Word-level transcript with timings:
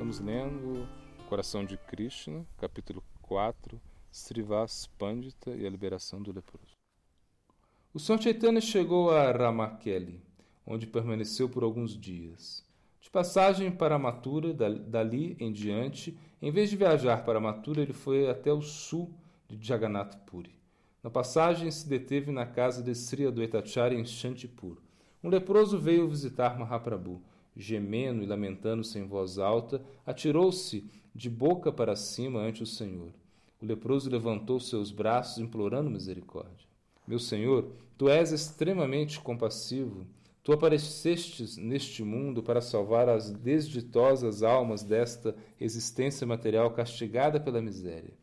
Estamos 0.00 0.18
lendo 0.18 0.88
Coração 1.28 1.62
de 1.62 1.76
Krishna, 1.76 2.46
capítulo 2.56 3.04
4, 3.20 3.78
Srivas 4.10 4.88
Pandita 4.98 5.50
e 5.50 5.66
a 5.66 5.68
liberação 5.68 6.22
do 6.22 6.32
leproso. 6.32 6.72
O 7.92 7.98
Sr. 7.98 8.22
Chaitanya 8.22 8.62
chegou 8.62 9.10
a 9.10 9.30
Ramakeli, 9.30 10.22
onde 10.66 10.86
permaneceu 10.86 11.50
por 11.50 11.62
alguns 11.62 11.90
dias. 12.00 12.64
De 12.98 13.10
passagem 13.10 13.70
para 13.70 13.98
Mathura, 13.98 14.54
dali 14.54 15.36
em 15.38 15.52
diante, 15.52 16.16
em 16.40 16.50
vez 16.50 16.70
de 16.70 16.78
viajar 16.78 17.22
para 17.22 17.38
Mathura, 17.38 17.82
ele 17.82 17.92
foi 17.92 18.26
até 18.30 18.50
o 18.50 18.62
sul 18.62 19.12
de 19.46 19.58
Jagannath 19.62 20.16
Puri. 20.24 20.58
Na 21.02 21.10
passagem, 21.10 21.70
se 21.70 21.86
deteve 21.86 22.32
na 22.32 22.46
casa 22.46 22.82
de 22.82 22.94
Sri 22.94 23.26
Adwaitacharya 23.26 23.98
em 23.98 24.06
Shantipur. 24.06 24.78
Um 25.22 25.28
leproso 25.28 25.78
veio 25.78 26.08
visitar 26.08 26.58
Mahaprabhu 26.58 27.22
gemendo 27.56 28.22
e 28.22 28.26
lamentando-se 28.26 28.98
em 28.98 29.06
voz 29.06 29.38
alta, 29.38 29.82
atirou-se 30.06 30.84
de 31.14 31.28
boca 31.28 31.72
para 31.72 31.96
cima 31.96 32.40
ante 32.40 32.62
o 32.62 32.66
Senhor. 32.66 33.12
O 33.60 33.66
leproso 33.66 34.08
levantou 34.08 34.58
seus 34.58 34.90
braços, 34.90 35.38
implorando 35.38 35.90
misericórdia. 35.90 36.66
Meu 37.06 37.18
Senhor, 37.18 37.72
tu 37.98 38.08
és 38.08 38.32
extremamente 38.32 39.20
compassivo. 39.20 40.06
Tu 40.42 40.52
aparecestes 40.52 41.56
neste 41.56 42.02
mundo 42.02 42.42
para 42.42 42.62
salvar 42.62 43.08
as 43.08 43.30
desditosas 43.30 44.42
almas 44.42 44.82
desta 44.82 45.36
existência 45.60 46.26
material 46.26 46.70
castigada 46.70 47.38
pela 47.38 47.60
miséria. 47.60 48.14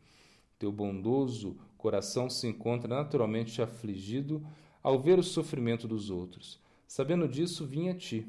Teu 0.58 0.72
bondoso 0.72 1.56
coração 1.76 2.28
se 2.28 2.48
encontra 2.48 2.88
naturalmente 2.88 3.62
afligido 3.62 4.44
ao 4.82 5.00
ver 5.00 5.18
o 5.18 5.22
sofrimento 5.22 5.86
dos 5.86 6.10
outros. 6.10 6.60
Sabendo 6.86 7.28
disso, 7.28 7.64
vim 7.64 7.88
a 7.88 7.94
ti. 7.94 8.26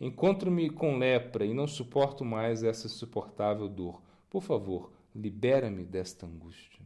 Encontro-me 0.00 0.70
com 0.70 0.96
lepra 0.96 1.44
e 1.44 1.52
não 1.52 1.66
suporto 1.66 2.24
mais 2.24 2.62
essa 2.62 2.86
insuportável 2.86 3.68
dor. 3.68 4.00
Por 4.30 4.42
favor, 4.42 4.92
libera-me 5.14 5.84
desta 5.84 6.24
angústia. 6.24 6.84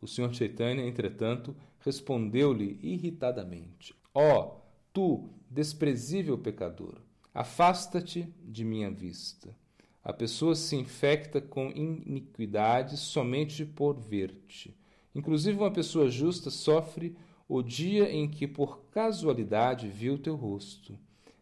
O 0.00 0.06
Sr. 0.06 0.32
Chaitanya, 0.32 0.86
entretanto, 0.86 1.56
respondeu-lhe 1.80 2.78
irritadamente: 2.82 3.94
Ó, 4.14 4.40
oh, 4.40 4.60
tu, 4.92 5.30
desprezível 5.50 6.36
pecador, 6.36 7.00
afasta-te 7.32 8.32
de 8.44 8.64
minha 8.64 8.90
vista. 8.90 9.56
A 10.04 10.12
pessoa 10.12 10.54
se 10.54 10.76
infecta 10.76 11.40
com 11.40 11.70
iniquidade 11.70 12.96
somente 12.96 13.64
por 13.64 13.98
ver-te. 13.98 14.76
Inclusive, 15.14 15.58
uma 15.58 15.70
pessoa 15.70 16.08
justa 16.08 16.50
sofre 16.50 17.16
o 17.48 17.62
dia 17.62 18.10
em 18.10 18.28
que, 18.28 18.46
por 18.46 18.84
casualidade, 18.90 19.88
viu 19.88 20.18
teu 20.18 20.36
rosto. 20.36 20.98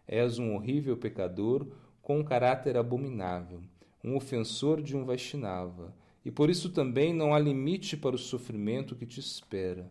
És 0.07 0.39
um 0.39 0.55
horrível 0.55 0.97
pecador 0.97 1.67
com 2.01 2.21
um 2.21 2.25
caráter 2.25 2.77
abominável, 2.77 3.61
um 4.03 4.17
ofensor 4.17 4.81
de 4.81 4.97
um 4.97 5.05
Vaishnava, 5.05 5.95
e 6.25 6.31
por 6.31 6.51
isso 6.51 6.71
também 6.71 7.13
não 7.13 7.35
há 7.35 7.39
limite 7.39 7.97
para 7.97 8.15
o 8.17 8.19
sofrimento 8.19 8.95
que 8.95 9.07
te 9.07 9.21
espera. 9.21 9.91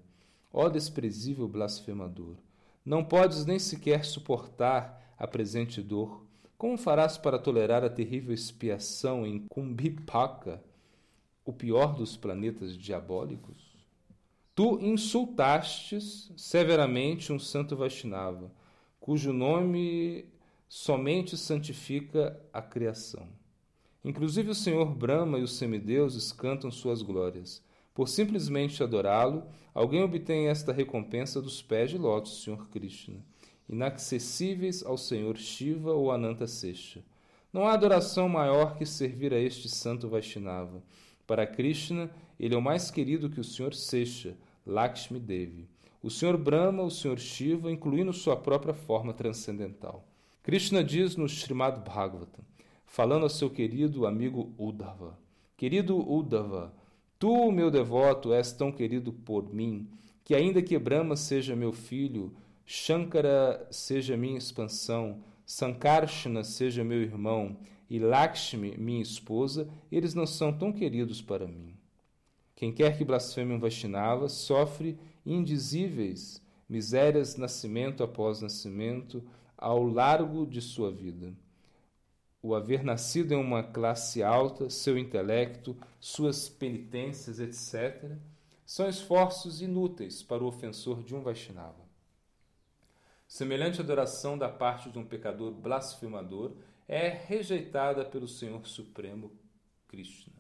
Ó 0.52 0.70
desprezível 0.70 1.48
blasfemador, 1.48 2.36
não 2.86 3.04
podes 3.04 3.46
nem 3.46 3.60
sequer 3.60 4.06
suportar 4.06 5.14
a 5.18 5.28
presente 5.28 5.82
dor. 5.82 6.24
Como 6.58 6.78
farás 6.78 7.18
para 7.18 7.40
tolerar 7.40 7.84
a 7.84 7.90
terrível 7.90 8.34
expiação 8.34 9.26
em 9.26 9.40
Kumbhipaka, 9.48 10.64
o 11.44 11.52
pior 11.52 11.96
dos 11.96 12.16
planetas 12.16 12.78
diabólicos? 12.78 13.76
Tu 14.54 14.80
insultastes 14.80 16.32
severamente 16.38 17.34
um 17.34 17.40
santo 17.40 17.76
Vaishnava, 17.76 18.50
cujo 19.06 19.32
nome 19.32 20.26
somente 20.68 21.38
santifica 21.38 22.42
a 22.52 22.60
criação. 22.60 23.28
Inclusive 24.04 24.50
o 24.50 24.56
Senhor 24.56 24.96
Brahma 24.96 25.38
e 25.38 25.44
os 25.44 25.58
semideuses 25.58 26.32
cantam 26.32 26.72
suas 26.72 27.04
glórias. 27.04 27.64
Por 27.94 28.10
simplesmente 28.10 28.82
adorá-lo, 28.82 29.44
alguém 29.76 30.02
obtém 30.02 30.48
esta 30.48 30.74
recompensa 30.74 31.40
dos 31.40 31.62
pés 31.62 31.92
de 31.92 32.00
lótus, 32.00 32.42
Senhor 32.42 32.68
Krishna, 32.70 33.24
inacessíveis 33.70 34.84
ao 34.84 34.98
Senhor 34.98 35.38
Shiva 35.38 35.94
ou 35.94 36.12
Ananta 36.12 36.48
Sesha. 36.48 37.04
Não 37.54 37.68
há 37.68 37.74
adoração 37.74 38.28
maior 38.28 38.76
que 38.76 38.88
servir 38.88 39.36
a 39.36 39.40
este 39.40 39.70
santo 39.70 40.10
Vaishnava. 40.10 40.82
Para 41.28 41.46
Krishna, 41.46 42.10
ele 42.40 42.56
é 42.56 42.58
o 42.58 42.62
mais 42.62 42.90
querido 42.90 43.30
que 43.30 43.40
o 43.40 43.44
Senhor 43.44 43.76
Sesha, 43.76 44.36
Lakshmi 44.66 45.20
Devi 45.20 45.75
o 46.06 46.10
Senhor 46.12 46.38
Brahma, 46.38 46.84
o 46.84 46.92
Senhor 46.92 47.18
Shiva, 47.18 47.72
incluindo 47.72 48.14
sua 48.14 48.38
própria 48.38 48.76
forma 48.76 49.12
transcendental. 49.12 50.08
Krishna 50.44 50.84
diz 50.84 51.16
no 51.16 51.26
Srimad 51.26 51.80
Bhagavatam, 51.80 52.46
falando 52.86 53.24
ao 53.24 53.30
seu 53.30 53.50
querido 53.50 54.06
amigo 54.06 54.54
Uddhava: 54.56 55.18
Querido 55.58 55.98
Uddhava, 55.98 56.72
tu, 57.18 57.52
meu 57.52 57.72
devoto, 57.72 58.34
és 58.34 58.52
tão 58.52 58.72
querido 58.72 59.12
por 59.12 59.52
mim, 59.52 59.88
que 60.24 60.36
ainda 60.36 60.62
que 60.62 60.78
Brahma 60.78 61.16
seja 61.16 61.56
meu 61.56 61.72
filho, 61.72 62.36
Shankara 62.68 63.68
seja 63.72 64.16
minha 64.16 64.38
expansão, 64.38 65.24
Sankarshana 65.44 66.44
seja 66.44 66.84
meu 66.84 67.02
irmão 67.02 67.58
e 67.90 67.98
Lakshmi 67.98 68.78
minha 68.78 69.02
esposa, 69.02 69.68
eles 69.92 70.14
não 70.14 70.28
são 70.28 70.54
tão 70.54 70.72
queridos 70.72 71.20
para 71.20 71.48
mim. 71.48 71.76
Quem 72.56 72.72
quer 72.72 72.96
que 72.96 73.04
blasfeme 73.04 73.54
um 73.54 73.60
Vaishnava 73.60 74.30
sofre 74.30 75.00
indizíveis 75.26 76.42
misérias 76.68 77.36
nascimento 77.36 78.04
após 78.04 78.42
nascimento 78.42 79.24
ao 79.58 79.84
largo 79.84 80.46
de 80.46 80.62
sua 80.62 80.92
vida. 80.92 81.34
O 82.42 82.54
haver 82.54 82.84
nascido 82.84 83.34
em 83.34 83.38
uma 83.38 83.64
classe 83.64 84.22
alta, 84.22 84.70
seu 84.70 84.98
intelecto, 84.98 85.76
suas 86.00 86.48
penitências, 86.48 87.40
etc., 87.40 88.12
são 88.66 88.88
esforços 88.88 89.62
inúteis 89.62 90.22
para 90.24 90.44
o 90.44 90.48
ofensor 90.48 91.04
de 91.04 91.16
um 91.16 91.22
Vaishnava. 91.22 91.86
Semelhante 93.28 93.82
adoração 93.82 94.38
da 94.38 94.50
parte 94.50 94.90
de 94.90 95.00
um 95.00 95.06
pecador 95.06 95.52
blasfemador 95.52 96.54
é 96.88 97.10
rejeitada 97.10 98.06
pelo 98.06 98.28
Senhor 98.28 98.66
Supremo 98.68 99.32
Krishna. 99.88 100.34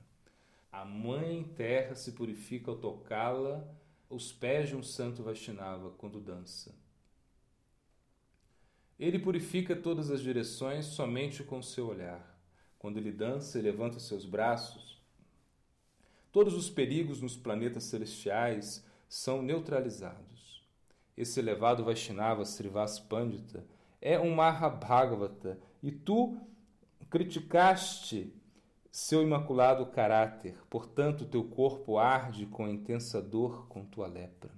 A 0.72 0.85
mãe 0.85 1.44
terra 1.56 1.96
se 1.96 2.12
purifica 2.12 2.69
ao 2.69 2.78
tocá-la 2.78 3.66
os 4.09 4.31
pés 4.31 4.69
de 4.69 4.75
um 4.75 4.83
santo 4.83 5.23
Vaishnava 5.23 5.91
quando 5.91 6.19
dança. 6.19 6.73
Ele 8.99 9.19
purifica 9.19 9.75
todas 9.75 10.09
as 10.09 10.21
direções 10.21 10.85
somente 10.85 11.43
com 11.43 11.61
seu 11.61 11.88
olhar. 11.88 12.33
Quando 12.79 12.97
ele 12.97 13.11
dança 13.11 13.57
e 13.57 13.61
levanta 13.61 13.99
seus 13.99 14.25
braços, 14.25 15.01
todos 16.31 16.53
os 16.53 16.69
perigos 16.69 17.21
nos 17.21 17.35
planetas 17.35 17.83
celestiais 17.85 18.85
são 19.09 19.41
neutralizados. 19.41 20.63
Esse 21.17 21.39
elevado 21.39 21.83
Vaishnava 21.83 22.43
Srivas 22.43 22.99
Pandita 22.99 23.66
é 24.01 24.19
um 24.19 24.35
Mahabhagavata 24.35 25.59
e 25.81 25.91
tu 25.91 26.37
criticaste 27.09 28.33
seu 28.95 29.22
imaculado 29.22 29.85
caráter, 29.88 30.56
portanto, 30.69 31.25
teu 31.25 31.44
corpo 31.44 31.97
arde 31.97 32.45
com 32.45 32.66
intensa 32.66 33.22
dor 33.22 33.67
com 33.67 33.83
tua 33.83 34.07
lepra. 34.07 34.50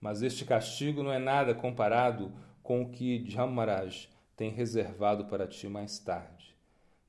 Mas 0.00 0.20
este 0.20 0.44
castigo 0.44 1.00
não 1.00 1.12
é 1.12 1.18
nada 1.20 1.54
comparado 1.54 2.32
com 2.60 2.82
o 2.82 2.90
que 2.90 3.24
Jamaraj 3.30 4.08
tem 4.36 4.50
reservado 4.50 5.26
para 5.26 5.46
ti 5.46 5.68
mais 5.68 6.00
tarde. 6.00 6.52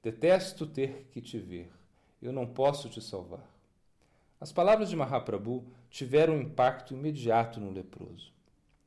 Detesto 0.03 0.68
ter 0.68 1.07
que 1.09 1.19
te 1.19 1.40
ver. 1.40 1.72
Eu 2.22 2.31
não 2.31 2.46
posso 2.46 2.88
te 2.88 3.01
salvar. 3.01 3.50
As 4.40 4.51
palavras 4.51 4.91
de 4.91 4.96
Mahaprabhu 4.96 5.66
tiveram 5.90 6.35
um 6.35 6.41
impacto 6.41 6.94
imediato 6.94 7.59
no 7.59 7.72
leproso. 7.72 8.31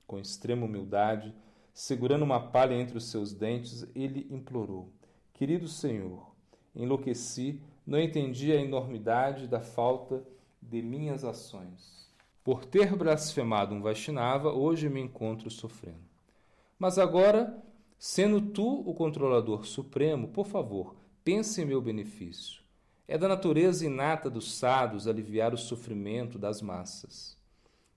Com 0.06 0.20
extrema 0.20 0.66
humildade, 0.66 1.34
segurando 1.72 2.22
uma 2.22 2.38
palha 2.38 2.74
entre 2.74 2.96
os 2.96 3.10
seus 3.10 3.32
dentes, 3.32 3.84
ele 3.92 4.28
implorou: 4.30 4.88
Querido 5.32 5.66
Senhor, 5.66 6.32
enlouqueci, 6.74 7.60
não 7.86 8.00
entendi 8.00 8.52
a 8.52 8.60
enormidade 8.60 9.46
da 9.46 9.60
falta 9.60 10.24
de 10.60 10.80
minhas 10.82 11.24
ações. 11.24 12.08
Por 12.42 12.64
ter 12.64 12.94
blasfemado 12.94 13.74
um 13.74 13.80
Vaishnava, 13.80 14.52
hoje 14.52 14.88
me 14.88 15.00
encontro 15.00 15.50
sofrendo. 15.50 16.04
Mas 16.78 16.98
agora, 16.98 17.56
sendo 17.98 18.40
tu 18.40 18.82
o 18.86 18.92
controlador 18.92 19.64
supremo, 19.64 20.28
por 20.28 20.46
favor, 20.46 20.94
pense 21.22 21.62
em 21.62 21.64
meu 21.64 21.80
benefício. 21.80 22.62
É 23.06 23.16
da 23.16 23.28
natureza 23.28 23.86
inata 23.86 24.30
dos 24.30 24.54
sados 24.54 25.06
aliviar 25.06 25.52
o 25.54 25.58
sofrimento 25.58 26.38
das 26.38 26.60
massas. 26.60 27.38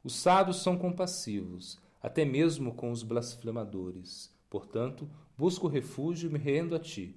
Os 0.04 0.16
sados 0.16 0.62
são 0.62 0.78
compassivos, 0.78 1.80
até 2.02 2.24
mesmo 2.24 2.74
com 2.74 2.92
os 2.92 3.04
blasfemadores. 3.04 4.34
Portanto, 4.50 5.10
busco 5.38 5.68
refúgio 5.68 6.30
e 6.30 6.34
me 6.34 6.40
rendo 6.40 6.76
a 6.76 6.80
ti. 6.80 7.16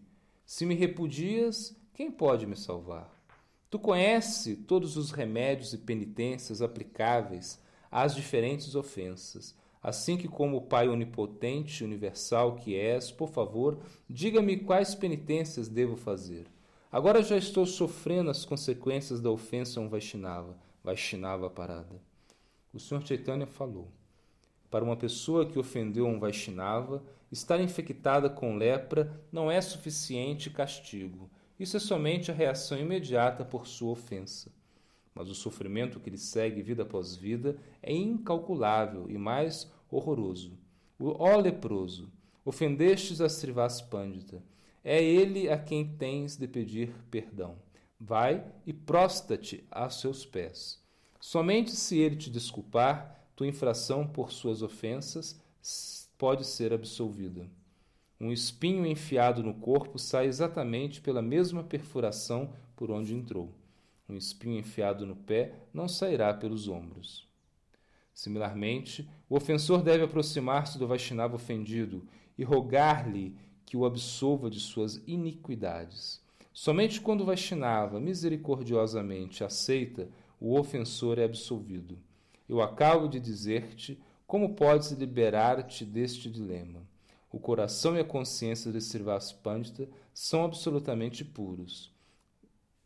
Se 0.52 0.66
me 0.66 0.74
repudias, 0.74 1.76
quem 1.94 2.10
pode 2.10 2.44
me 2.44 2.56
salvar? 2.56 3.08
Tu 3.70 3.78
conhece 3.78 4.56
todos 4.56 4.96
os 4.96 5.12
remédios 5.12 5.72
e 5.72 5.78
penitências 5.78 6.60
aplicáveis 6.60 7.62
às 7.88 8.16
diferentes 8.16 8.74
ofensas. 8.74 9.54
Assim 9.80 10.16
que, 10.16 10.26
como 10.26 10.62
Pai 10.62 10.88
onipotente 10.88 11.84
universal 11.84 12.56
que 12.56 12.74
és, 12.74 13.12
por 13.12 13.28
favor, 13.28 13.78
diga-me 14.08 14.56
quais 14.56 14.92
penitências 14.92 15.68
devo 15.68 15.96
fazer. 15.96 16.48
Agora 16.90 17.22
já 17.22 17.36
estou 17.36 17.64
sofrendo 17.64 18.28
as 18.28 18.44
consequências 18.44 19.20
da 19.20 19.30
ofensa 19.30 19.78
a 19.78 19.84
um 19.84 19.88
Vaishnava. 19.88 20.58
Vaishnava 20.82 21.48
parada. 21.48 22.02
O 22.74 22.80
Sr. 22.80 23.06
Chaitanya 23.06 23.46
falou. 23.46 23.86
Para 24.68 24.84
uma 24.84 24.96
pessoa 24.96 25.46
que 25.46 25.60
ofendeu 25.60 26.08
um 26.08 26.18
Vaishnava, 26.18 27.04
estar 27.30 27.60
infectada 27.60 28.28
com 28.28 28.56
lepra 28.56 29.20
não 29.30 29.50
é 29.50 29.60
suficiente 29.60 30.50
castigo. 30.50 31.30
Isso 31.58 31.76
é 31.76 31.80
somente 31.80 32.30
a 32.30 32.34
reação 32.34 32.78
imediata 32.78 33.44
por 33.44 33.66
sua 33.66 33.92
ofensa 33.92 34.50
mas 35.14 35.28
o 35.28 35.34
sofrimento 35.34 36.00
que 36.00 36.10
lhe 36.10 36.18
segue 36.18 36.62
vida 36.62 36.82
após 36.82 37.16
vida 37.16 37.58
é 37.82 37.92
incalculável 37.92 39.10
e 39.10 39.18
mais 39.18 39.70
horroroso. 39.90 40.58
O 40.98 41.10
ó 41.22 41.36
leproso, 41.36 42.10
ofendestes 42.44 43.20
a 43.20 43.28
Srivas 43.28 43.80
Pandita, 43.80 44.42
é 44.82 45.02
ele 45.02 45.50
a 45.50 45.58
quem 45.58 45.86
tens 45.86 46.36
de 46.36 46.46
pedir 46.46 46.94
perdão. 47.10 47.56
Vai 47.98 48.44
e 48.64 48.72
prosta-te 48.72 49.64
a 49.70 49.90
seus 49.90 50.24
pés. 50.24 50.82
Somente 51.20 51.72
se 51.72 51.98
ele 51.98 52.16
te 52.16 52.30
desculpar, 52.30 53.28
tua 53.36 53.46
infração 53.46 54.06
por 54.06 54.32
suas 54.32 54.62
ofensas 54.62 55.38
pode 56.20 56.46
ser 56.46 56.70
absolvida. 56.70 57.48
Um 58.20 58.30
espinho 58.30 58.84
enfiado 58.84 59.42
no 59.42 59.54
corpo 59.54 59.98
sai 59.98 60.26
exatamente 60.26 61.00
pela 61.00 61.22
mesma 61.22 61.64
perfuração 61.64 62.52
por 62.76 62.90
onde 62.90 63.14
entrou. 63.14 63.50
Um 64.06 64.14
espinho 64.14 64.58
enfiado 64.58 65.06
no 65.06 65.16
pé 65.16 65.54
não 65.72 65.88
sairá 65.88 66.34
pelos 66.34 66.68
ombros. 66.68 67.26
Similarmente, 68.12 69.08
o 69.30 69.36
ofensor 69.36 69.82
deve 69.82 70.04
aproximar-se 70.04 70.78
do 70.78 70.86
Vaishnava 70.86 71.36
ofendido 71.36 72.06
e 72.36 72.44
rogar-lhe 72.44 73.34
que 73.64 73.74
o 73.74 73.86
absolva 73.86 74.50
de 74.50 74.60
suas 74.60 75.02
iniquidades. 75.06 76.22
Somente 76.52 77.00
quando 77.00 77.22
o 77.22 77.24
Vaishnava 77.24 77.98
misericordiosamente 77.98 79.42
aceita, 79.42 80.06
o 80.38 80.60
ofensor 80.60 81.18
é 81.18 81.24
absolvido. 81.24 81.96
Eu 82.46 82.60
acabo 82.60 83.08
de 83.08 83.18
dizer-te 83.18 83.98
como 84.30 84.54
podes 84.54 84.92
liberar-te 84.92 85.84
deste 85.84 86.30
dilema. 86.30 86.80
O 87.32 87.40
coração 87.40 87.96
e 87.96 88.00
a 88.00 88.04
consciência 88.04 88.70
de 88.70 88.78
Srivas 88.78 89.32
Pandita 89.32 89.88
são 90.14 90.44
absolutamente 90.44 91.24
puros. 91.24 91.92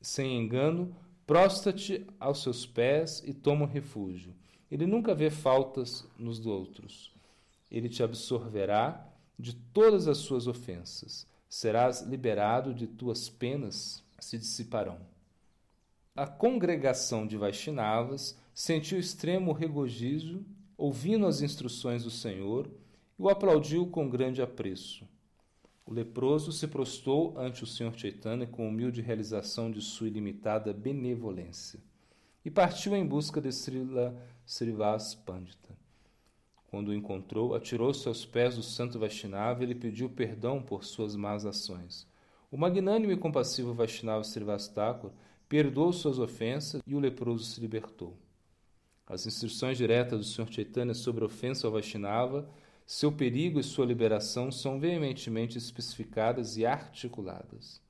Sem 0.00 0.38
engano, 0.38 0.96
Prosta-te 1.26 2.06
aos 2.20 2.42
seus 2.42 2.66
pés 2.66 3.22
e 3.24 3.32
toma 3.32 3.64
um 3.64 3.68
refúgio. 3.68 4.34
Ele 4.70 4.86
nunca 4.86 5.14
vê 5.14 5.30
faltas 5.30 6.06
nos 6.18 6.44
outros. 6.44 7.10
Ele 7.70 7.88
te 7.88 8.02
absorverá 8.02 9.08
de 9.38 9.54
todas 9.54 10.06
as 10.06 10.18
suas 10.18 10.46
ofensas. 10.46 11.26
Serás 11.48 12.02
liberado 12.02 12.74
de 12.74 12.86
tuas 12.86 13.30
penas 13.30 14.04
se 14.18 14.36
dissiparão. 14.36 14.98
A 16.14 16.26
congregação 16.26 17.26
de 17.26 17.38
Vaishnavas 17.38 18.38
sentiu 18.52 18.98
extremo 18.98 19.52
regozijo 19.52 20.44
ouvindo 20.76 21.26
as 21.26 21.42
instruções 21.42 22.04
do 22.04 22.10
Senhor 22.10 22.68
e 23.18 23.22
o 23.22 23.28
aplaudiu 23.28 23.86
com 23.86 24.08
grande 24.08 24.42
apreço. 24.42 25.06
O 25.86 25.92
leproso 25.92 26.50
se 26.50 26.66
prostou 26.66 27.38
ante 27.38 27.62
o 27.62 27.66
Sr. 27.66 27.92
Chaitanya 27.94 28.46
com 28.46 28.68
humilde 28.68 29.02
realização 29.02 29.70
de 29.70 29.80
sua 29.82 30.08
ilimitada 30.08 30.72
benevolência 30.72 31.78
e 32.44 32.50
partiu 32.50 32.96
em 32.96 33.06
busca 33.06 33.40
de 33.40 33.52
Srila 33.52 34.16
Srivas 34.46 35.14
Pandita. 35.14 35.76
Quando 36.70 36.88
o 36.88 36.94
encontrou, 36.94 37.54
atirou-se 37.54 38.08
aos 38.08 38.24
pés 38.24 38.56
do 38.56 38.62
santo 38.62 38.98
Vaishnava 38.98 39.62
e 39.62 39.66
lhe 39.66 39.74
pediu 39.74 40.10
perdão 40.10 40.60
por 40.60 40.84
suas 40.84 41.14
más 41.14 41.46
ações. 41.46 42.06
O 42.50 42.56
magnânimo 42.56 43.12
e 43.12 43.16
compassivo 43.16 43.74
Vaishnava 43.74 44.24
Srivas 44.24 44.72
perdoou 45.48 45.92
suas 45.92 46.18
ofensas 46.18 46.82
e 46.86 46.94
o 46.94 46.98
leproso 46.98 47.44
se 47.44 47.60
libertou. 47.60 48.16
As 49.06 49.26
instruções 49.26 49.76
diretas 49.76 50.18
do 50.18 50.24
Sr. 50.24 50.52
Chaitanya 50.52 50.94
sobre 50.94 51.22
a 51.22 51.26
ofensa 51.26 51.66
ao 51.66 51.72
Vaishnava 51.72 52.48
seu 52.86 53.10
perigo 53.10 53.58
e 53.58 53.62
sua 53.62 53.86
liberação 53.86 54.52
são 54.52 54.78
veementemente 54.78 55.56
especificadas 55.56 56.58
e 56.58 56.66
articuladas. 56.66 57.80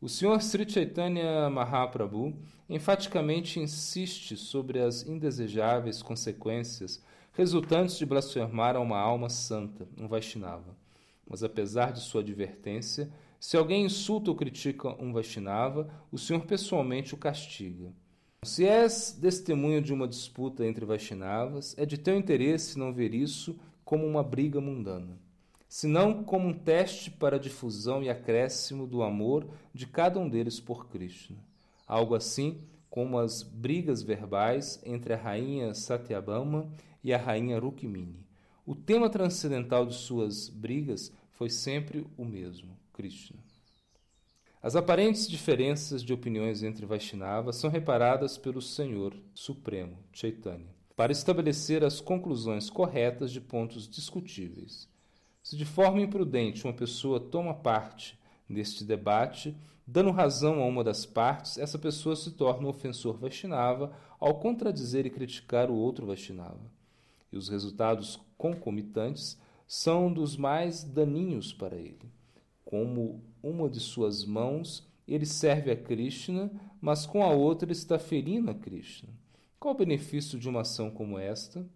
O 0.00 0.08
Sr. 0.08 0.42
Sri 0.42 0.68
Chaitanya 0.68 1.48
Mahaprabhu 1.48 2.36
enfaticamente 2.68 3.58
insiste 3.58 4.36
sobre 4.36 4.80
as 4.80 5.06
indesejáveis 5.06 6.02
consequências 6.02 7.02
resultantes 7.32 7.96
de 7.96 8.04
blasfemar 8.04 8.76
a 8.76 8.80
uma 8.80 8.98
alma 8.98 9.30
santa, 9.30 9.88
um 9.96 10.06
Vaishnava. 10.06 10.76
Mas 11.26 11.42
apesar 11.42 11.92
de 11.92 12.00
sua 12.00 12.20
advertência, 12.20 13.10
se 13.40 13.56
alguém 13.56 13.86
insulta 13.86 14.30
ou 14.30 14.36
critica 14.36 14.90
um 15.02 15.12
Vaishnava, 15.12 15.88
o 16.10 16.18
Senhor 16.18 16.44
pessoalmente 16.44 17.14
o 17.14 17.18
castiga. 17.18 17.94
Se 18.44 18.66
és 18.66 19.12
testemunho 19.12 19.80
de 19.80 19.92
uma 19.92 20.08
disputa 20.08 20.66
entre 20.66 20.84
Vaishnavas, 20.84 21.76
é 21.78 21.86
de 21.86 21.96
teu 21.96 22.16
interesse 22.16 22.76
não 22.76 22.92
ver 22.92 23.14
isso 23.14 23.56
como 23.84 24.04
uma 24.04 24.20
briga 24.20 24.60
mundana, 24.60 25.16
senão 25.68 26.24
como 26.24 26.48
um 26.48 26.52
teste 26.52 27.08
para 27.08 27.36
a 27.36 27.38
difusão 27.38 28.02
e 28.02 28.10
acréscimo 28.10 28.84
do 28.84 29.04
amor 29.04 29.46
de 29.72 29.86
cada 29.86 30.18
um 30.18 30.28
deles 30.28 30.58
por 30.58 30.88
Krishna. 30.88 31.36
Algo 31.86 32.16
assim 32.16 32.60
como 32.90 33.16
as 33.16 33.44
brigas 33.44 34.02
verbais 34.02 34.82
entre 34.84 35.14
a 35.14 35.16
rainha 35.16 35.72
Satyabhama 35.72 36.68
e 37.04 37.14
a 37.14 37.18
rainha 37.18 37.60
Rukmini. 37.60 38.26
O 38.66 38.74
tema 38.74 39.08
transcendental 39.08 39.86
de 39.86 39.94
suas 39.94 40.48
brigas 40.48 41.12
foi 41.30 41.48
sempre 41.48 42.04
o 42.16 42.24
mesmo, 42.24 42.76
Krishna. 42.92 43.38
As 44.62 44.76
aparentes 44.76 45.28
diferenças 45.28 46.02
de 46.02 46.12
opiniões 46.12 46.62
entre 46.62 46.86
Vaishnavas 46.86 47.56
são 47.56 47.68
reparadas 47.68 48.38
pelo 48.38 48.62
Senhor 48.62 49.14
Supremo, 49.34 49.98
Chaitanya 50.12 50.82
para 50.96 51.12
estabelecer 51.12 51.82
as 51.82 52.00
conclusões 52.00 52.68
corretas 52.70 53.32
de 53.32 53.40
pontos 53.40 53.88
discutíveis. 53.88 54.88
Se 55.42 55.56
de 55.56 55.64
forma 55.64 56.00
imprudente 56.00 56.64
uma 56.64 56.72
pessoa 56.72 57.18
toma 57.18 57.54
parte 57.54 58.18
neste 58.48 58.84
debate, 58.84 59.56
dando 59.86 60.10
razão 60.10 60.62
a 60.62 60.66
uma 60.66 60.84
das 60.84 61.04
partes, 61.04 61.58
essa 61.58 61.78
pessoa 61.78 62.14
se 62.14 62.30
torna 62.32 62.66
um 62.66 62.70
ofensor 62.70 63.18
Vaishnava 63.18 63.92
ao 64.20 64.38
contradizer 64.38 65.06
e 65.06 65.10
criticar 65.10 65.70
o 65.70 65.74
outro 65.74 66.06
Vaishnava. 66.06 66.70
E 67.32 67.36
os 67.36 67.48
resultados 67.48 68.20
concomitantes 68.36 69.40
são 69.66 70.12
dos 70.12 70.36
mais 70.36 70.84
daninhos 70.84 71.52
para 71.52 71.76
ele. 71.76 72.12
Como 72.72 73.22
uma 73.42 73.68
de 73.68 73.78
suas 73.78 74.24
mãos 74.24 74.90
ele 75.06 75.26
serve 75.26 75.70
a 75.70 75.76
Krishna, 75.76 76.50
mas 76.80 77.04
com 77.04 77.22
a 77.22 77.28
outra 77.28 77.70
está 77.70 77.98
ferindo 77.98 78.50
a 78.50 78.54
Krishna. 78.54 79.10
Qual 79.60 79.74
o 79.74 79.76
benefício 79.76 80.38
de 80.38 80.48
uma 80.48 80.62
ação 80.62 80.90
como 80.90 81.18
esta? 81.18 81.68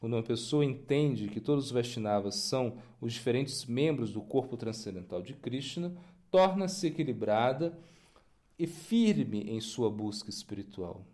Quando 0.00 0.14
uma 0.14 0.24
pessoa 0.24 0.64
entende 0.64 1.28
que 1.28 1.40
todos 1.40 1.66
os 1.66 1.70
Vaishnavas 1.70 2.34
são 2.34 2.78
os 3.00 3.12
diferentes 3.12 3.64
membros 3.64 4.12
do 4.12 4.20
corpo 4.22 4.56
transcendental 4.56 5.22
de 5.22 5.34
Krishna, 5.34 5.94
torna-se 6.32 6.88
equilibrada 6.88 7.78
e 8.58 8.66
firme 8.66 9.42
em 9.42 9.60
sua 9.60 9.88
busca 9.88 10.30
espiritual. 10.30 11.06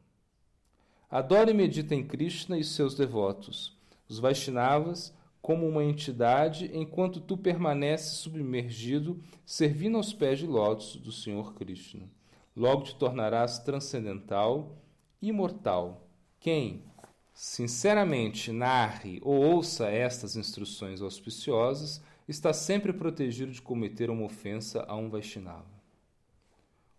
Adora 1.10 1.50
e 1.50 1.54
medita 1.54 1.94
em 1.94 2.02
Krishna 2.02 2.56
e 2.58 2.64
seus 2.64 2.94
devotos, 2.94 3.76
os 4.08 4.18
Vaishnavas, 4.18 5.14
como 5.46 5.64
uma 5.68 5.84
entidade, 5.84 6.68
enquanto 6.74 7.20
tu 7.20 7.36
permaneces 7.36 8.16
submergido, 8.16 9.22
servindo 9.44 9.96
aos 9.96 10.12
pés 10.12 10.40
de 10.40 10.44
lótus 10.44 10.96
do 10.96 11.12
Senhor 11.12 11.54
Krishna. 11.54 12.10
Logo 12.56 12.82
te 12.82 12.96
tornarás 12.96 13.60
transcendental, 13.60 14.76
imortal 15.22 16.04
quem, 16.40 16.82
sinceramente, 17.32 18.50
narre 18.50 19.20
ou 19.22 19.36
ouça 19.36 19.88
estas 19.88 20.34
instruções 20.34 21.00
auspiciosas 21.00 22.02
está 22.26 22.52
sempre 22.52 22.92
protegido 22.92 23.52
de 23.52 23.62
cometer 23.62 24.10
uma 24.10 24.24
ofensa 24.24 24.84
a 24.88 24.96
um 24.96 25.08
Vaishnava. 25.08 25.70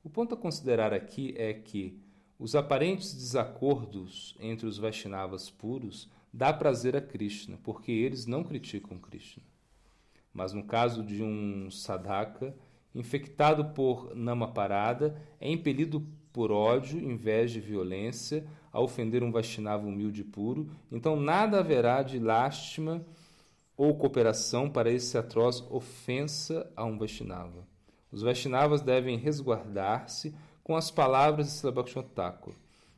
O 0.01 0.10
ponto 0.10 0.36
a 0.36 0.38
considerar 0.38 0.94
aqui 0.94 1.36
é 1.38 1.54
que 1.54 2.00
os 2.39 2.56
aparentes 2.56 3.13
desacordos 3.13 4.38
entre 4.39 4.68
os 4.68 4.77
Vaishnavas 4.77 5.50
puros 5.50 6.10
dá 6.34 6.54
prazer 6.54 6.96
a 6.96 7.02
Krishna, 7.02 7.58
porque 7.64 7.92
eles 7.92 8.26
não 8.26 8.44
criticam 8.44 8.98
Krishna. 8.98 9.44
Mas 10.34 10.54
no 10.54 10.64
caso 10.64 11.04
de 11.04 11.24
um 11.24 11.72
sadhaka, 11.72 12.56
infectado 12.94 13.66
por 13.74 14.16
namaparada, 14.16 15.22
é 15.40 15.50
impelido 15.50 16.06
por 16.32 16.52
ódio, 16.52 17.00
inveja 17.00 17.58
e 17.58 17.62
violência 17.62 18.46
a 18.72 18.80
ofender 18.80 19.24
um 19.24 19.32
Vaishnava 19.32 19.88
humilde 19.88 20.22
e 20.22 20.24
puro, 20.24 20.70
então 20.92 21.16
nada 21.16 21.60
haverá 21.60 22.04
de 22.04 22.20
lástima 22.20 23.04
ou 23.76 23.96
cooperação 23.96 24.70
para 24.70 24.92
esse 24.92 25.18
atroz 25.18 25.64
ofensa 25.70 26.72
a 26.76 26.86
um 26.86 26.98
Vaishnava. 26.98 27.68
Os 28.12 28.22
Vaishnavas 28.22 28.82
devem 28.82 29.18
resguardar-se 29.18 30.36
com 30.64 30.76
as 30.76 30.92
palavras 30.92 31.48
de 31.48 31.54
Srila. 31.54 32.54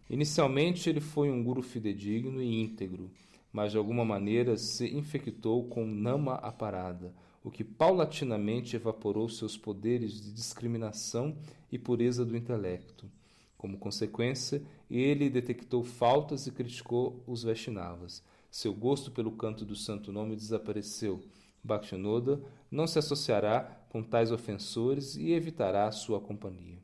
Inicialmente 0.10 0.89
ele 0.89 1.00
foi 1.00 1.30
um 1.30 1.44
guru 1.44 1.62
fidedigno 1.62 2.42
e 2.42 2.62
íntegro, 2.62 3.12
mas 3.51 3.72
de 3.72 3.78
alguma 3.78 4.04
maneira 4.04 4.58
se 4.58 4.88
infectou 4.96 5.68
com 5.68 5.86
nama 5.86 6.36
aparada, 6.36 7.13
o 7.44 7.51
que 7.51 7.63
paulatinamente 7.63 8.75
evaporou 8.75 9.30
seus 9.30 9.56
poderes 9.56 10.13
de 10.13 10.34
discriminação 10.34 11.38
e 11.72 11.78
pureza 11.78 12.25
do 12.25 12.36
intelecto. 12.36 13.10
Como 13.58 13.78
consequência, 13.78 14.63
ele 14.89 15.30
detectou 15.30 15.84
faltas 15.84 16.48
e 16.48 16.51
criticou 16.51 17.24
os 17.28 17.44
Vaishnavas. 17.44 18.24
Seu 18.50 18.74
gosto 18.74 19.12
pelo 19.12 19.34
canto 19.34 19.63
do 19.63 19.75
santo 19.75 20.12
nome 20.12 20.36
desapareceu. 20.36 21.22
Bhaktinoda 21.63 22.42
não 22.72 22.88
se 22.88 22.98
associará 22.98 23.86
com 23.89 24.01
tais 24.01 24.32
ofensores 24.32 25.16
e 25.16 25.34
evitará 25.34 25.92
sua 25.92 26.20
companhia. 26.20 26.79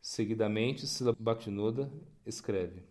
Seguidamente, 0.00 0.86
Sila 0.86 1.16
escreve: 2.24 2.82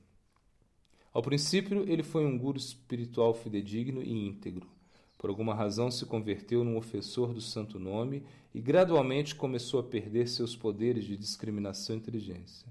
Ao 1.12 1.22
princípio, 1.22 1.90
ele 1.90 2.04
foi 2.04 2.26
um 2.26 2.38
guru 2.38 2.58
espiritual 2.58 3.34
fidedigno 3.34 4.02
e 4.02 4.12
íntegro. 4.12 4.70
Por 5.18 5.30
alguma 5.30 5.54
razão, 5.54 5.92
se 5.92 6.06
converteu 6.06 6.64
num 6.64 6.78
ofensor 6.78 7.34
do 7.34 7.42
santo 7.42 7.78
nome 7.78 8.24
e 8.54 8.62
gradualmente 8.62 9.36
começou 9.36 9.80
a 9.80 9.84
perder 9.84 10.28
seus 10.28 10.56
poderes 10.56 11.04
de 11.04 11.18
discriminação 11.18 11.96
e 11.96 12.00
inteligência. 12.00 12.68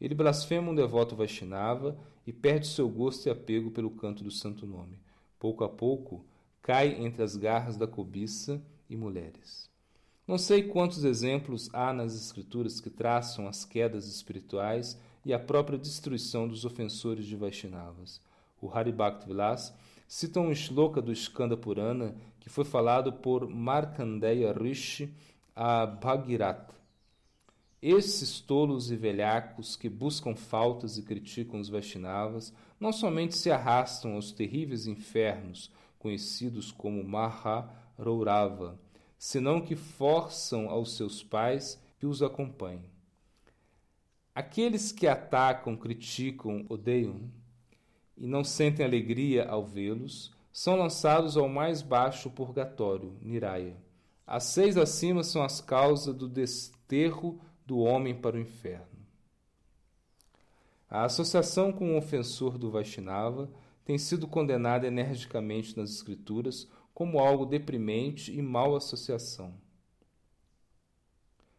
Ele 0.00 0.14
blasfema 0.14 0.70
um 0.70 0.74
devoto 0.74 1.14
Vaishnava 1.14 1.98
e 2.26 2.32
perde 2.32 2.66
seu 2.66 2.88
gosto 2.88 3.26
e 3.26 3.30
apego 3.30 3.70
pelo 3.70 3.90
canto 3.90 4.24
do 4.24 4.30
santo 4.30 4.66
nome. 4.66 4.98
Pouco 5.38 5.64
a 5.64 5.68
pouco, 5.68 6.24
cai 6.62 7.00
entre 7.02 7.22
as 7.22 7.36
garras 7.36 7.76
da 7.76 7.86
cobiça 7.86 8.62
e 8.88 8.96
mulheres. 8.96 9.70
Não 10.28 10.36
sei 10.36 10.62
quantos 10.62 11.04
exemplos 11.04 11.70
há 11.72 11.90
nas 11.90 12.14
Escrituras 12.14 12.82
que 12.82 12.90
traçam 12.90 13.48
as 13.48 13.64
quedas 13.64 14.06
espirituais 14.06 15.00
e 15.24 15.32
a 15.32 15.38
própria 15.38 15.78
destruição 15.78 16.46
dos 16.46 16.66
ofensores 16.66 17.24
de 17.24 17.34
Vaishnavas. 17.34 18.20
O 18.60 18.68
Haribhakti 18.70 19.26
Vilas 19.26 19.72
cita 20.06 20.38
um 20.38 20.54
shloka 20.54 21.00
do 21.00 21.12
Skanda 21.12 21.56
Purana 21.56 22.14
que 22.40 22.50
foi 22.50 22.66
falado 22.66 23.10
por 23.10 23.48
Markandeya 23.48 24.52
Rishi 24.52 25.10
a 25.56 25.86
Bhagirath. 25.86 26.74
Esses 27.80 28.38
tolos 28.38 28.90
e 28.90 28.96
velhacos 28.96 29.76
que 29.76 29.88
buscam 29.88 30.34
faltas 30.34 30.98
e 30.98 31.02
criticam 31.02 31.58
os 31.58 31.70
Vaishnavas 31.70 32.52
não 32.78 32.92
somente 32.92 33.34
se 33.34 33.50
arrastam 33.50 34.12
aos 34.12 34.30
terríveis 34.30 34.86
infernos 34.86 35.72
conhecidos 35.98 36.70
como 36.70 37.02
Maha 37.02 37.66
Rourava, 37.98 38.78
senão 39.18 39.60
que 39.60 39.74
forçam 39.74 40.70
aos 40.70 40.96
seus 40.96 41.22
pais 41.22 41.78
que 41.98 42.06
os 42.06 42.22
acompanhem. 42.22 42.88
Aqueles 44.34 44.92
que 44.92 45.08
atacam, 45.08 45.76
criticam, 45.76 46.64
odeiam 46.68 47.20
e 48.16 48.26
não 48.26 48.44
sentem 48.44 48.86
alegria 48.86 49.48
ao 49.48 49.66
vê-los, 49.66 50.32
são 50.52 50.76
lançados 50.76 51.36
ao 51.36 51.48
mais 51.48 51.82
baixo 51.82 52.30
purgatório, 52.30 53.16
Niraya. 53.20 53.76
As 54.26 54.44
seis 54.44 54.76
acima 54.76 55.24
são 55.24 55.42
as 55.42 55.60
causas 55.60 56.14
do 56.14 56.28
desterro 56.28 57.40
do 57.66 57.78
homem 57.78 58.14
para 58.14 58.36
o 58.36 58.40
inferno. 58.40 58.86
A 60.88 61.04
associação 61.04 61.72
com 61.72 61.94
o 61.94 61.98
ofensor 61.98 62.56
do 62.56 62.70
Vaishnava 62.70 63.50
tem 63.84 63.98
sido 63.98 64.26
condenada 64.26 64.86
energicamente 64.86 65.76
nas 65.76 65.90
Escrituras 65.90 66.68
como 66.98 67.20
algo 67.20 67.46
deprimente 67.46 68.36
e 68.36 68.42
mal 68.42 68.74
associação. 68.74 69.54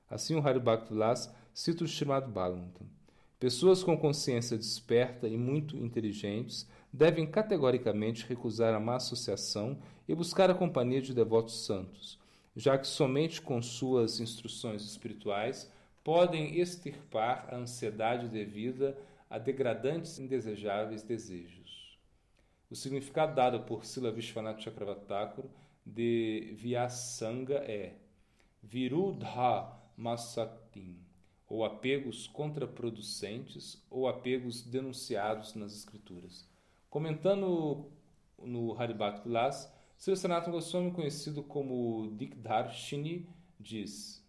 Assim, 0.10 0.36
o 0.36 0.46
Haribhakti 0.46 0.89
Vilas 0.89 1.34
cita 1.53 1.86
o 1.86 1.88
Srimad 1.88 2.27
Bhagavatam. 2.27 2.86
Pessoas 3.39 3.81
com 3.81 3.98
consciência 3.98 4.58
desperta 4.58 5.29
e 5.29 5.38
muito 5.38 5.77
inteligentes 5.77 6.67
devem 6.91 7.25
categoricamente 7.25 8.25
recusar 8.27 8.74
a 8.74 8.81
má 8.81 8.98
associação 8.98 9.79
e 10.10 10.13
buscar 10.13 10.50
a 10.50 10.53
companhia 10.53 11.01
de 11.01 11.13
devotos 11.13 11.65
santos, 11.65 12.19
já 12.53 12.77
que 12.77 12.86
somente 12.86 13.41
com 13.41 13.62
suas 13.62 14.19
instruções 14.19 14.81
espirituais 14.81 15.72
podem 16.03 16.60
extirpar 16.60 17.48
a 17.50 17.55
ansiedade 17.55 18.27
devida 18.27 18.98
a 19.29 19.39
degradantes 19.39 20.17
e 20.17 20.24
indesejáveis 20.24 21.01
desejos. 21.01 21.59
O 22.72 22.76
significado 22.76 23.34
dado 23.34 23.62
por 23.62 23.84
Sila 23.84 24.12
Vishwanath 24.12 24.62
Chakravartakura 24.62 25.50
de 25.84 26.54
Vyasanga 26.56 27.56
é 27.56 27.96
Virudha 28.62 29.76
Masaktim, 29.98 31.00
ou 31.48 31.66
apegos 31.66 32.28
contraproducentes 32.28 33.84
ou 33.90 34.08
apegos 34.08 34.62
denunciados 34.62 35.56
nas 35.56 35.74
escrituras. 35.74 36.48
Comentando 36.92 37.90
no 38.38 38.80
Haribhat 38.80 39.24
Vilas, 39.24 39.74
Sri 39.98 40.16
Sanatana 40.16 40.54
Goswami, 40.54 40.92
conhecido 40.92 41.42
como 41.42 42.12
Dikdarshini, 42.18 43.28
diz 43.60 44.24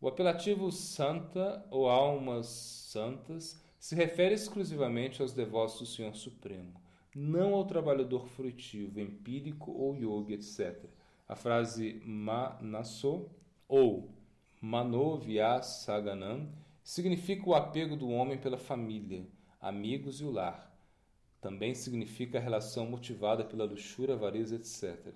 O 0.00 0.08
apelativo 0.08 0.72
santa 0.72 1.64
ou 1.70 1.88
almas 1.88 2.46
santas 2.46 3.62
se 3.78 3.94
refere 3.94 4.34
exclusivamente 4.34 5.22
aos 5.22 5.32
devotos 5.32 5.78
do 5.78 5.86
Senhor 5.86 6.16
Supremo 6.16 6.84
não 7.18 7.54
ao 7.54 7.64
trabalhador 7.64 8.28
frutivo, 8.28 9.00
empírico 9.00 9.72
ou 9.72 9.96
yogi, 9.96 10.34
etc. 10.34 10.84
A 11.26 11.34
frase 11.34 12.02
manaso 12.04 13.30
ou 13.66 14.10
manovyasaganam 14.60 16.52
significa 16.84 17.48
o 17.48 17.54
apego 17.54 17.96
do 17.96 18.10
homem 18.10 18.36
pela 18.36 18.58
família, 18.58 19.26
amigos 19.58 20.20
e 20.20 20.24
o 20.24 20.30
lar. 20.30 20.70
Também 21.40 21.74
significa 21.74 22.36
a 22.36 22.40
relação 22.40 22.84
motivada 22.84 23.42
pela 23.42 23.64
luxúria, 23.64 24.14
avareza, 24.14 24.56
etc. 24.56 25.14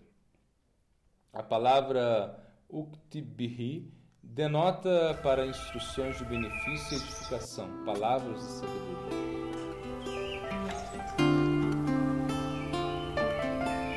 A 1.34 1.42
palavra 1.42 2.42
uktibihi 2.70 3.92
denota 4.22 5.20
para 5.22 5.46
instruções 5.46 6.16
de 6.16 6.24
benefício 6.24 6.96
e 6.96 7.00
edificação, 7.00 7.84
palavras 7.84 8.38
de 8.38 8.52
sabedoria. 8.52 9.29